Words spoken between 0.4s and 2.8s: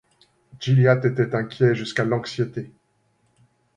Gilliatt était inquiet jusqu’à l’anxiété.